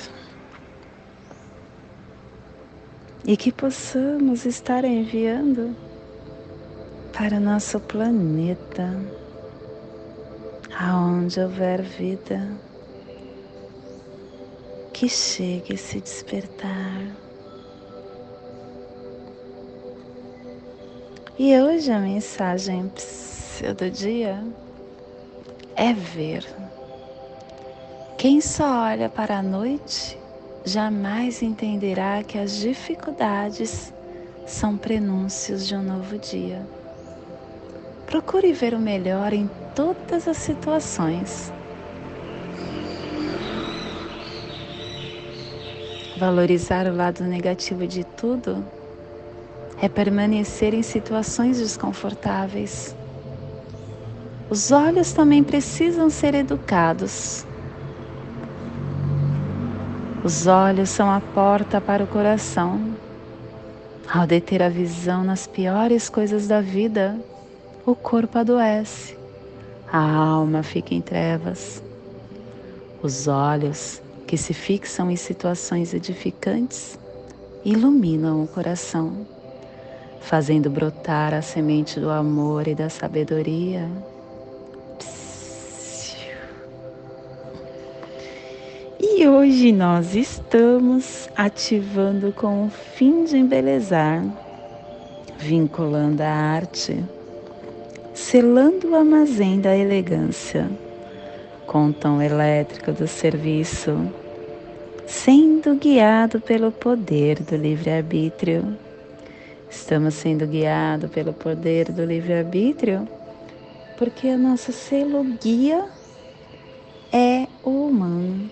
E 3.25 3.37
que 3.37 3.53
possamos 3.53 4.45
estar 4.45 4.85
enviando 4.85 5.77
para 7.13 7.37
o 7.37 7.41
nosso 7.41 7.79
planeta, 7.79 8.99
aonde 10.77 11.39
houver 11.41 11.83
vida, 11.83 12.49
que 15.03 15.09
chegue 15.09 15.75
a 15.75 15.77
se 15.77 16.01
despertar. 16.01 17.03
E 21.37 21.59
hoje 21.59 21.91
a 21.91 21.99
mensagem 21.99 22.89
do 23.77 23.91
dia 23.91 24.45
é 25.75 25.93
ver. 25.93 26.47
Quem 28.17 28.41
só 28.41 28.85
olha 28.85 29.09
para 29.09 29.39
a 29.39 29.43
noite 29.43 30.17
jamais 30.65 31.43
entenderá 31.43 32.23
que 32.23 32.39
as 32.39 32.59
dificuldades 32.59 33.93
são 34.47 34.79
prenúncios 34.79 35.67
de 35.67 35.75
um 35.75 35.83
novo 35.83 36.17
dia. 36.17 36.65
Procure 38.07 38.53
ver 38.53 38.73
o 38.73 38.79
melhor 38.79 39.33
em 39.33 39.51
todas 39.75 40.29
as 40.29 40.37
situações. 40.37 41.53
Valorizar 46.23 46.87
o 46.87 46.95
lado 46.95 47.25
negativo 47.25 47.85
de 47.85 48.05
tudo 48.05 48.65
é 49.83 49.89
permanecer 49.89 50.73
em 50.73 50.83
situações 50.83 51.59
desconfortáveis. 51.59 52.95
Os 54.49 54.71
olhos 54.71 55.13
também 55.13 55.43
precisam 55.43 56.09
ser 56.09 56.35
educados 56.35 57.45
os 60.25 60.47
olhos 60.47 60.89
são 60.89 61.11
a 61.11 61.21
porta 61.21 61.81
para 61.81 62.05
o 62.05 62.07
coração. 62.07 62.95
Ao 64.09 64.25
deter 64.25 64.63
a 64.63 64.69
visão 64.69 65.25
nas 65.25 65.49
piores 65.49 66.09
coisas 66.09 66.47
da 66.47 66.61
vida, 66.61 67.19
o 67.85 67.97
corpo 67.97 68.39
adoece, 68.39 69.19
a 69.93 69.99
alma 69.99 70.63
fica 70.63 70.95
em 70.95 71.01
trevas. 71.01 71.83
Os 73.03 73.27
olhos, 73.27 74.01
que 74.33 74.39
se 74.39 74.55
fixam 74.55 75.11
em 75.11 75.17
situações 75.17 75.93
edificantes, 75.93 76.99
iluminam 77.63 78.43
o 78.43 78.49
coração, 78.49 79.27
fazendo 80.23 80.71
brotar 80.71 81.35
a 81.35 81.43
semente 81.43 82.01
do 82.01 82.09
amor 82.09 82.67
e 82.67 82.75
da 82.75 82.89
sabedoria. 82.89 83.87
E 88.99 89.29
hoje 89.29 89.71
nós 89.71 90.15
estamos 90.15 91.29
ativando 91.37 92.33
com 92.33 92.65
o 92.65 92.71
fim 92.71 93.25
de 93.25 93.37
embelezar, 93.37 94.25
vinculando 95.39 96.23
a 96.23 96.31
arte, 96.31 97.05
selando 98.15 98.93
o 98.93 98.97
armazém 98.97 99.61
da 99.61 99.77
elegância, 99.77 100.71
com 101.67 101.89
o 101.89 101.93
tom 101.93 102.23
elétrico 102.23 102.93
do 102.93 103.07
serviço, 103.07 104.22
sendo 105.07 105.75
guiado 105.75 106.41
pelo 106.41 106.73
poder 106.73 107.43
do 107.43 107.57
livre-arbítrio. 107.57 108.77
Estamos 109.71 110.15
sendo 110.15 110.47
guiados 110.47 111.11
pelo 111.11 111.33
poder 111.33 111.93
do 111.93 112.05
livre-arbítrio 112.05 113.09
porque 113.99 114.29
a 114.29 114.39
nossa 114.39 114.73
selo 114.73 115.23
guia 115.41 115.85
é 117.13 117.47
o 117.63 117.87
humano 117.87 118.51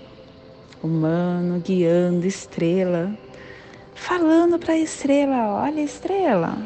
humano 0.82 1.60
guiando 1.60 2.26
estrela, 2.26 3.12
falando 3.94 4.58
para 4.58 4.74
a 4.74 4.78
estrela: 4.78 5.62
olha, 5.62 5.80
estrela, 5.80 6.56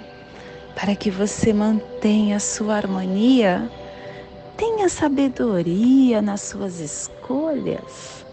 para 0.75 0.95
que 0.95 1.11
você 1.11 1.53
mantenha 1.53 2.37
a 2.37 2.41
sua 2.41 2.77
harmonia, 2.77 3.71
tenha 4.57 4.89
sabedoria 4.89 6.23
nas 6.23 6.43
suas 6.43 6.81
escolhas. 6.81 8.24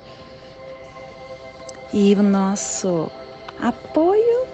E 1.94 2.14
o 2.14 2.24
nosso 2.24 3.12
apoio 3.62 4.48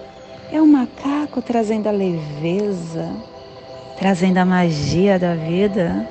é 0.52 0.62
o 0.62 0.68
macaco 0.68 1.42
trazendo 1.42 1.88
a 1.88 1.92
leveza, 1.92 3.12
trazendo 3.98 4.38
a 4.38 4.46
magia 4.46 5.20
da 5.20 5.36
vida. 5.36 6.08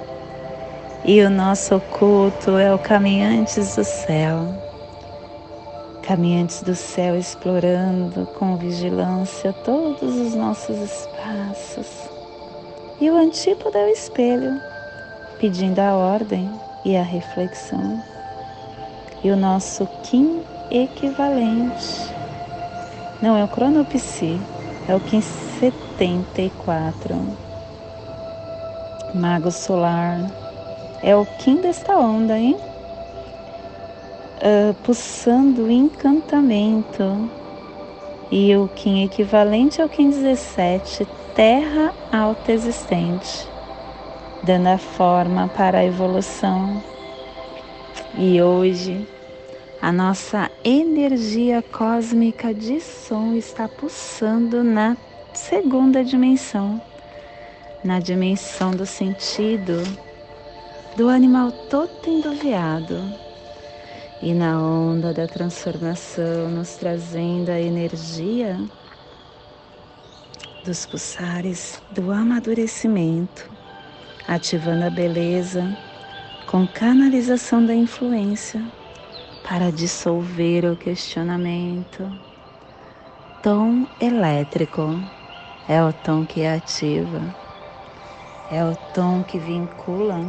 E 1.04 1.20
o 1.22 1.30
nosso 1.30 1.76
oculto 1.76 2.56
é 2.56 2.72
o 2.74 2.78
caminhantes 2.78 3.76
do 3.76 3.84
céu 3.84 4.66
caminhantes 6.06 6.62
do 6.62 6.74
céu 6.74 7.18
explorando 7.18 8.26
com 8.38 8.56
vigilância 8.56 9.52
todos 9.52 10.14
os 10.14 10.36
nossos 10.36 10.76
espaços. 10.78 12.08
E 13.00 13.10
o 13.10 13.16
antípoda 13.16 13.76
é 13.80 13.86
o 13.86 13.92
espelho, 13.92 14.60
pedindo 15.40 15.80
a 15.80 15.96
ordem 15.96 16.48
e 16.84 16.96
a 16.96 17.02
reflexão. 17.02 18.00
E 19.24 19.30
o 19.30 19.36
nosso 19.36 19.84
Kim 20.04 20.42
equivalente 20.70 22.14
não 23.22 23.36
é 23.36 23.44
o 23.44 23.48
cronopsi, 23.48 24.40
é 24.88 24.94
o 24.94 25.00
Kim 25.00 25.20
74. 25.20 27.14
Mago 29.14 29.50
solar 29.50 30.20
é 31.02 31.16
o 31.16 31.24
Kim 31.24 31.56
desta 31.56 31.96
onda, 31.96 32.38
hein? 32.38 32.56
uh, 34.36 34.74
pulsando 34.82 35.70
encantamento. 35.70 37.30
E 38.30 38.56
o 38.56 38.68
Kim 38.68 39.04
equivalente 39.04 39.80
ao 39.80 39.88
Kim 39.88 40.10
17, 40.10 41.06
terra 41.34 41.92
alta 42.12 42.50
existente, 42.50 43.48
dando 44.42 44.66
a 44.66 44.78
forma 44.78 45.48
para 45.48 45.78
a 45.78 45.84
evolução. 45.84 46.82
E 48.18 48.42
hoje, 48.42 49.06
a 49.80 49.92
nossa 49.92 50.50
energia 50.64 51.62
cósmica 51.62 52.54
de 52.54 52.80
som 52.80 53.34
está 53.34 53.68
pulsando 53.68 54.64
na 54.64 54.96
segunda 55.34 56.02
dimensão, 56.02 56.80
na 57.84 58.00
dimensão 58.00 58.70
do 58.70 58.86
sentido 58.86 59.82
do 60.96 61.10
animal 61.10 61.52
totem 61.68 62.20
do 62.22 62.32
veado 62.32 62.96
e 64.22 64.32
na 64.32 64.58
onda 64.60 65.12
da 65.12 65.26
transformação, 65.26 66.48
nos 66.50 66.76
trazendo 66.76 67.50
a 67.50 67.60
energia 67.60 68.58
dos 70.64 70.86
pulsares 70.86 71.82
do 71.90 72.10
amadurecimento, 72.10 73.48
ativando 74.26 74.84
a 74.86 74.90
beleza 74.90 75.76
com 76.46 76.66
canalização 76.66 77.64
da 77.64 77.74
influência 77.74 78.64
para 79.48 79.70
dissolver 79.70 80.64
o 80.64 80.76
questionamento, 80.76 82.02
tom 83.40 83.86
elétrico, 84.00 85.00
é 85.68 85.80
o 85.80 85.92
tom 85.92 86.26
que 86.26 86.44
ativa, 86.44 87.32
é 88.50 88.64
o 88.64 88.74
tom 88.92 89.22
que 89.22 89.38
vincula, 89.38 90.20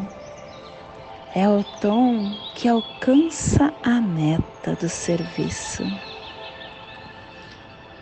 é 1.36 1.50
o 1.50 1.64
tom 1.82 2.30
que 2.54 2.68
alcança 2.68 3.74
a 3.82 4.00
meta 4.00 4.76
do 4.76 4.88
serviço. 4.88 5.84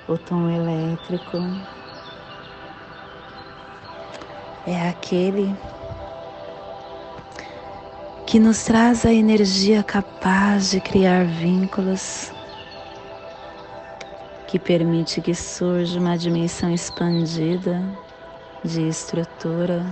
O 0.10 0.18
tom 0.18 0.50
elétrico 0.50 1.38
é 4.68 4.90
aquele 4.90 5.56
que 8.26 8.40
nos 8.40 8.64
traz 8.64 9.06
a 9.06 9.14
energia 9.14 9.84
capaz 9.84 10.72
de 10.72 10.82
criar 10.82 11.26
vínculos, 11.26 12.34
que 14.48 14.58
permite 14.58 15.22
que 15.22 15.36
surja 15.36 16.00
uma 16.00 16.18
dimensão 16.18 16.74
expandida 16.74 17.84
de 18.64 18.88
estrutura, 18.88 19.86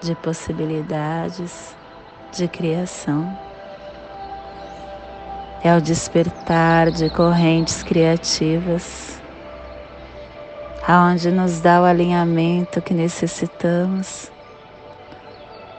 de 0.00 0.14
possibilidades, 0.16 1.74
de 2.32 2.46
criação. 2.46 3.36
É 5.64 5.76
o 5.76 5.80
despertar 5.80 6.92
de 6.92 7.10
correntes 7.10 7.82
criativas, 7.82 9.20
aonde 10.86 11.32
nos 11.32 11.60
dá 11.60 11.82
o 11.82 11.84
alinhamento 11.84 12.80
que 12.80 12.94
necessitamos 12.94 14.30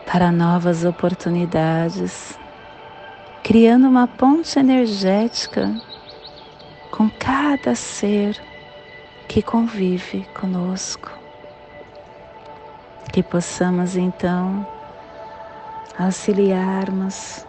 para 0.10 0.32
novas 0.32 0.86
oportunidades, 0.86 2.40
criando 3.44 3.90
uma 3.90 4.08
ponte 4.08 4.58
energética 4.58 5.76
com 6.90 7.10
cada 7.10 7.76
ser 7.76 8.42
que 9.28 9.42
convive 9.42 10.26
conosco. 10.40 11.12
Que 13.12 13.22
possamos 13.22 13.98
então 13.98 14.66
auxiliarmos, 16.00 17.46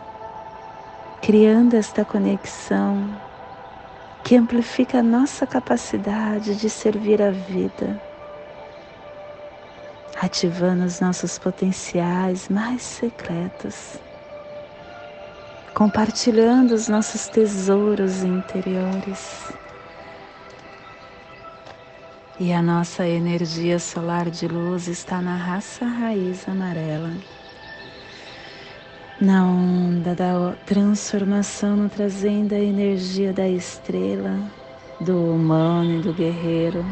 criando 1.23 1.75
esta 1.75 2.05
conexão 2.05 3.09
que 4.25 4.37
amplifica 4.37 4.99
a 4.99 5.03
nossa 5.03 5.47
capacidade 5.47 6.57
de 6.57 6.69
servir 6.69 7.23
a 7.23 7.31
vida 7.31 8.08
ativando 10.21 10.85
os 10.85 11.01
nossos 11.01 11.39
potenciais 11.39 12.49
mais 12.49 12.83
secretos, 12.83 13.99
compartilhando 15.73 16.73
os 16.73 16.89
nossos 16.89 17.29
tesouros 17.29 18.25
interiores. 18.25 19.53
E 22.41 22.53
a 22.53 22.61
nossa 22.61 23.07
energia 23.07 23.79
solar 23.79 24.29
de 24.29 24.49
luz 24.49 24.89
está 24.89 25.21
na 25.23 25.37
raça 25.37 25.85
raiz 25.85 26.49
amarela, 26.49 27.13
na 29.21 29.45
onda 29.45 30.15
da 30.17 30.53
transformação, 30.67 31.89
trazendo 31.89 32.55
a 32.55 32.59
energia 32.59 33.33
da 33.33 33.49
estrela, 33.49 34.41
do 35.01 35.35
humano 35.35 35.99
e 35.99 36.03
do 36.03 36.13
guerreiro. 36.13 36.85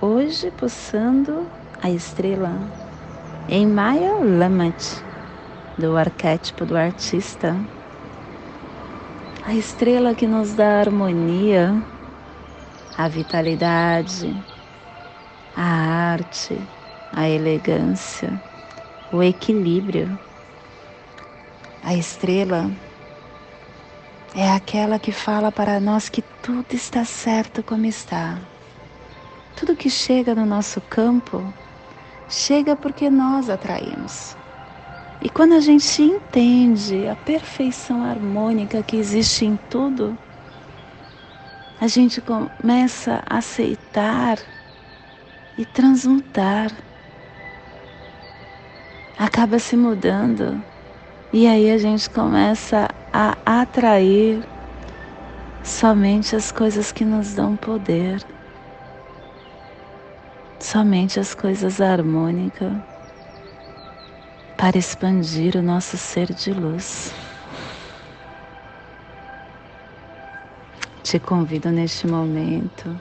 Hoje, 0.00 0.50
pulsando 0.50 1.46
a 1.84 1.90
estrela 1.90 2.50
em 3.46 3.66
Maya 3.66 4.14
Lamat, 4.14 5.02
do 5.76 5.98
arquétipo 5.98 6.64
do 6.64 6.74
artista. 6.74 7.54
A 9.44 9.52
estrela 9.52 10.14
que 10.14 10.26
nos 10.26 10.54
dá 10.54 10.78
a 10.78 10.80
harmonia, 10.80 11.74
a 12.96 13.06
vitalidade, 13.06 14.34
a 15.54 15.62
arte, 15.62 16.58
a 17.12 17.28
elegância, 17.28 18.32
o 19.12 19.22
equilíbrio. 19.22 20.18
A 21.82 21.92
estrela 21.92 22.70
é 24.34 24.50
aquela 24.50 24.98
que 24.98 25.12
fala 25.12 25.52
para 25.52 25.78
nós 25.78 26.08
que 26.08 26.22
tudo 26.42 26.72
está 26.72 27.04
certo 27.04 27.62
como 27.62 27.84
está. 27.84 28.38
Tudo 29.54 29.76
que 29.76 29.90
chega 29.90 30.34
no 30.34 30.46
nosso 30.46 30.80
campo 30.80 31.52
chega 32.28 32.76
porque 32.76 33.10
nós 33.10 33.48
atraímos. 33.48 34.36
E 35.20 35.30
quando 35.30 35.54
a 35.54 35.60
gente 35.60 36.02
entende 36.02 37.08
a 37.08 37.16
perfeição 37.16 38.02
harmônica 38.04 38.82
que 38.82 38.96
existe 38.96 39.44
em 39.44 39.56
tudo, 39.56 40.18
a 41.80 41.86
gente 41.86 42.20
começa 42.20 43.22
a 43.28 43.38
aceitar 43.38 44.38
e 45.56 45.64
transmutar. 45.64 46.70
Acaba 49.16 49.58
se 49.58 49.76
mudando. 49.76 50.62
E 51.32 51.46
aí 51.46 51.70
a 51.70 51.78
gente 51.78 52.08
começa 52.10 52.88
a 53.12 53.36
atrair 53.62 54.46
somente 55.62 56.36
as 56.36 56.52
coisas 56.52 56.92
que 56.92 57.04
nos 57.04 57.34
dão 57.34 57.56
poder 57.56 58.33
somente 60.64 61.20
as 61.20 61.34
coisas 61.34 61.78
harmônicas 61.78 62.72
para 64.56 64.78
expandir 64.78 65.54
o 65.56 65.62
nosso 65.62 65.98
ser 65.98 66.32
de 66.32 66.54
luz. 66.54 67.12
Te 71.02 71.18
convido 71.20 71.70
neste 71.70 72.06
momento 72.06 72.98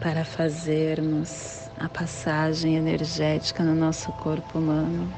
para 0.00 0.24
fazermos 0.24 1.68
a 1.80 1.88
passagem 1.88 2.76
energética 2.76 3.64
no 3.64 3.74
nosso 3.74 4.12
corpo 4.12 4.60
humano, 4.60 5.12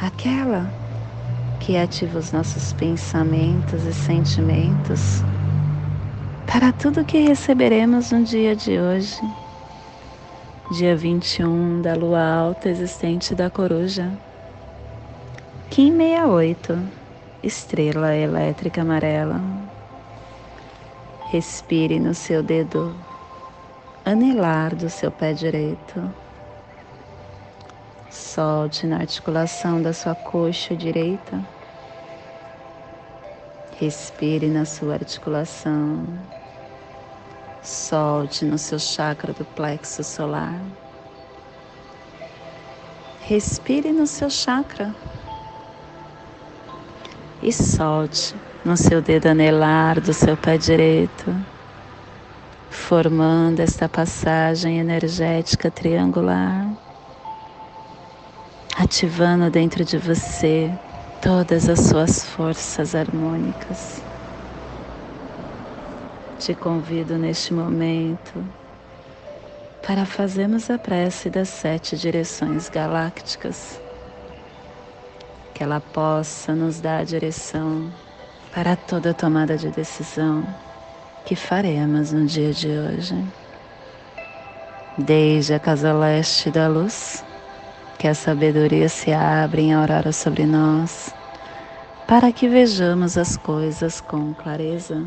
aquela 0.00 0.72
que 1.60 1.76
ativa 1.76 2.18
os 2.18 2.32
nossos 2.32 2.72
pensamentos 2.72 3.84
e 3.84 3.92
sentimentos 3.92 5.22
para 6.52 6.72
tudo 6.72 7.04
que 7.04 7.20
receberemos 7.20 8.10
no 8.10 8.24
dia 8.24 8.56
de 8.56 8.76
hoje, 8.76 9.20
dia 10.72 10.96
21 10.96 11.80
da 11.80 11.94
lua 11.94 12.20
alta 12.20 12.68
existente 12.68 13.36
da 13.36 13.48
coruja, 13.48 14.10
Kim 15.70 15.96
68, 15.96 16.76
estrela 17.40 18.16
elétrica 18.16 18.82
amarela. 18.82 19.40
Respire 21.30 22.00
no 22.00 22.14
seu 22.14 22.42
dedo 22.42 22.96
anelar 24.04 24.74
do 24.74 24.90
seu 24.90 25.12
pé 25.12 25.32
direito. 25.32 26.12
Solte 28.10 28.88
na 28.88 28.96
articulação 28.96 29.80
da 29.80 29.92
sua 29.92 30.16
coxa 30.16 30.74
direita. 30.74 31.40
Respire 33.78 34.48
na 34.48 34.64
sua 34.64 34.94
articulação 34.94 36.04
Solte 37.62 38.46
no 38.46 38.56
seu 38.56 38.78
chakra 38.78 39.34
do 39.34 39.44
plexo 39.44 40.02
solar. 40.02 40.62
Respire 43.20 43.92
no 43.92 44.06
seu 44.06 44.30
chakra 44.30 44.94
e 47.42 47.52
solte 47.52 48.34
no 48.64 48.76
seu 48.76 49.02
dedo 49.02 49.26
anelar 49.26 50.00
do 50.00 50.12
seu 50.12 50.36
pé 50.36 50.56
direito, 50.56 51.34
formando 52.70 53.60
esta 53.60 53.88
passagem 53.88 54.78
energética 54.78 55.70
triangular, 55.70 56.66
ativando 58.76 59.50
dentro 59.50 59.84
de 59.84 59.98
você 59.98 60.72
todas 61.20 61.68
as 61.68 61.80
suas 61.80 62.24
forças 62.24 62.94
harmônicas. 62.94 64.09
Te 66.40 66.54
convido 66.54 67.18
neste 67.18 67.52
momento 67.52 68.42
para 69.86 70.06
fazermos 70.06 70.70
a 70.70 70.78
prece 70.78 71.28
das 71.28 71.50
sete 71.50 71.98
direções 71.98 72.70
galácticas, 72.70 73.78
que 75.52 75.62
ela 75.62 75.82
possa 75.82 76.54
nos 76.54 76.80
dar 76.80 77.00
a 77.00 77.04
direção 77.04 77.92
para 78.54 78.74
toda 78.74 79.12
tomada 79.12 79.58
de 79.58 79.68
decisão 79.68 80.42
que 81.26 81.36
faremos 81.36 82.10
no 82.10 82.24
dia 82.24 82.54
de 82.54 82.68
hoje. 82.68 83.22
Desde 84.96 85.52
a 85.52 85.60
casa 85.60 85.92
leste 85.92 86.50
da 86.50 86.68
luz, 86.68 87.22
que 87.98 88.08
a 88.08 88.14
sabedoria 88.14 88.88
se 88.88 89.12
abra 89.12 89.60
em 89.60 89.74
aurora 89.74 90.10
sobre 90.10 90.46
nós, 90.46 91.14
para 92.06 92.32
que 92.32 92.48
vejamos 92.48 93.18
as 93.18 93.36
coisas 93.36 94.00
com 94.00 94.32
clareza 94.32 95.06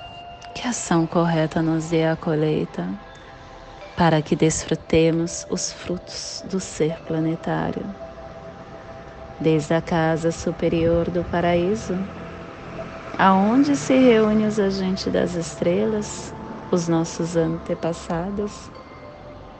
que 0.53 0.67
ação 0.67 1.07
correta 1.07 1.61
nos 1.61 1.89
dê 1.89 2.05
a 2.05 2.15
colheita, 2.15 2.87
para 3.95 4.21
que 4.21 4.35
desfrutemos 4.35 5.45
os 5.49 5.71
frutos 5.71 6.43
do 6.49 6.59
ser 6.59 6.97
planetário. 7.07 7.85
Desde 9.39 9.73
a 9.73 9.81
casa 9.81 10.31
superior 10.31 11.09
do 11.09 11.23
paraíso, 11.25 11.97
aonde 13.17 13.75
se 13.75 13.95
reúnem 13.95 14.47
os 14.47 14.59
agentes 14.59 15.11
das 15.11 15.35
estrelas, 15.35 16.33
os 16.71 16.87
nossos 16.87 17.35
antepassados, 17.35 18.71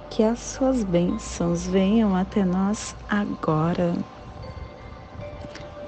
que 0.10 0.23
as 0.23 0.39
suas 0.39 0.84
bênçãos 0.84 1.65
venham 1.65 2.15
até 2.15 2.43
nós 2.43 2.95
agora, 3.10 3.93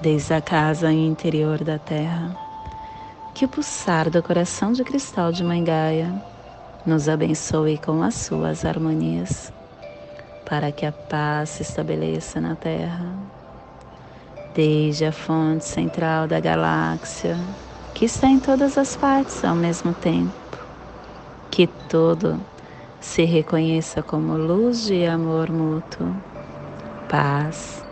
desde 0.00 0.34
a 0.34 0.40
casa 0.40 0.92
interior 0.92 1.62
da 1.62 1.78
terra, 1.78 2.43
que 3.34 3.44
o 3.44 3.48
pulsar 3.48 4.08
do 4.08 4.22
coração 4.22 4.72
de 4.72 4.84
cristal 4.84 5.32
de 5.32 5.42
Mãe 5.42 5.64
Gaia 5.64 6.14
nos 6.86 7.08
abençoe 7.08 7.76
com 7.78 8.00
as 8.00 8.14
suas 8.14 8.64
harmonias, 8.64 9.52
para 10.48 10.70
que 10.70 10.86
a 10.86 10.92
paz 10.92 11.50
se 11.50 11.62
estabeleça 11.62 12.40
na 12.40 12.54
terra. 12.54 13.12
Desde 14.54 15.04
a 15.04 15.10
fonte 15.10 15.64
central 15.64 16.28
da 16.28 16.38
galáxia, 16.38 17.36
que 17.92 18.04
está 18.04 18.28
em 18.28 18.38
todas 18.38 18.78
as 18.78 18.94
partes 18.94 19.44
ao 19.44 19.56
mesmo 19.56 19.92
tempo, 19.94 20.32
que 21.50 21.66
tudo 21.88 22.38
se 23.00 23.24
reconheça 23.24 24.00
como 24.00 24.36
luz 24.36 24.84
de 24.84 25.06
amor 25.06 25.50
mútuo, 25.50 26.14
paz, 27.08 27.84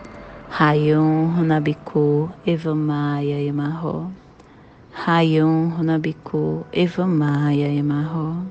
Rayum 0.48 1.34
Runabiku 1.34 2.30
Evamaya 2.46 3.42
Emarro, 3.42 4.21
Rayum 4.94 5.72
Runabiku 5.74 6.66
Evamaya 6.70 7.66
Emarro, 7.66 8.44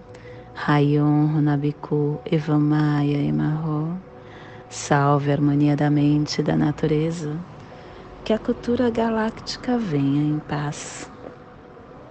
Rayum 0.56 1.36
Runabiku 1.36 2.20
Evamaya 2.26 3.24
Emarro. 3.24 3.96
Salve 4.68 5.30
a 5.30 5.34
harmonia 5.34 5.76
da 5.76 5.90
mente 5.90 6.42
e 6.42 6.44
da 6.44 6.58
natureza 6.58 7.38
que 8.26 8.34
a 8.34 8.40
cultura 8.40 8.90
galáctica 8.90 9.78
venha 9.78 10.24
em 10.24 10.40
paz. 10.40 11.10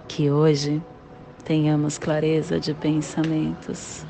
Que 0.07 0.31
hoje 0.31 0.81
tenhamos 1.43 1.97
clareza 1.97 2.57
de 2.57 2.73
pensamentos. 2.73 4.05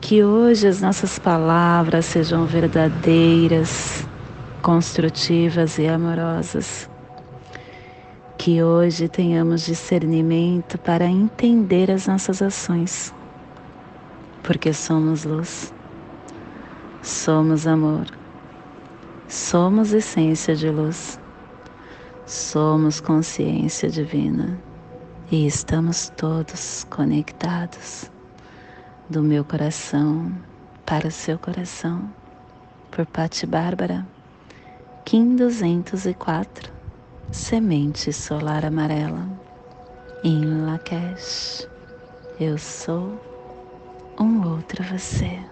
Que 0.00 0.24
hoje 0.24 0.66
as 0.66 0.82
nossas 0.82 1.20
palavras 1.20 2.04
sejam 2.04 2.46
verdadeiras, 2.46 4.06
construtivas 4.60 5.78
e 5.78 5.86
amorosas. 5.86 6.91
Que 8.42 8.60
hoje 8.60 9.08
tenhamos 9.08 9.62
discernimento 9.62 10.76
para 10.76 11.04
entender 11.04 11.92
as 11.92 12.08
nossas 12.08 12.42
ações, 12.42 13.14
porque 14.42 14.72
somos 14.72 15.22
luz, 15.22 15.72
somos 17.00 17.68
amor 17.68 18.04
Somos 19.28 19.92
essência 19.92 20.56
de 20.56 20.68
luz, 20.68 21.20
somos 22.26 23.00
consciência 23.00 23.88
divina 23.88 24.58
e 25.30 25.46
estamos 25.46 26.08
todos 26.16 26.84
conectados 26.90 28.10
do 29.08 29.22
meu 29.22 29.44
coração 29.44 30.32
para 30.84 31.06
o 31.06 31.12
seu 31.12 31.38
coração, 31.38 32.12
por 32.90 33.06
Pati 33.06 33.46
Bárbara, 33.46 34.04
Kim 35.04 35.36
204, 35.36 36.81
Semente 37.34 38.12
Solar 38.12 38.66
Amarela, 38.66 39.26
em 40.22 40.44
Lakesh. 40.66 41.66
Eu 42.38 42.58
sou 42.58 43.18
um 44.20 44.46
outro 44.46 44.84
você. 44.84 45.51